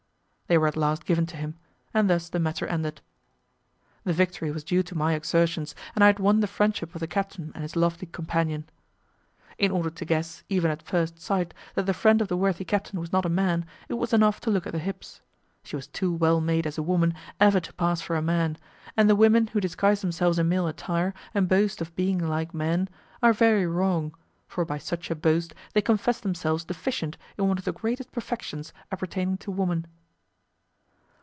[0.47, 1.55] They were at last given to him,
[1.93, 2.99] and thus the matter ended.
[4.03, 7.07] The victory was due to my exertions, and I had won the friendship of the
[7.07, 8.67] captain and his lovely companion.
[9.57, 12.99] In order to guess, even at first sight, that the friend of the worthy captain
[12.99, 15.21] was not a man, it was enough to look at the hips.
[15.63, 18.57] She was too well made as a woman ever to pass for a man,
[18.97, 22.89] and the women who disguise themselves in male attire, and boast of being like men,
[23.23, 24.13] are very wrong,
[24.49, 28.73] for by such a boast they confess themselves deficient in one of the greatest perfections
[28.91, 29.85] appertaining to woman.